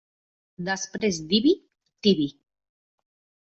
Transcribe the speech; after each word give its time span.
Després 0.69 1.21
d'Ibi, 1.33 1.53
Tibi. 2.09 2.29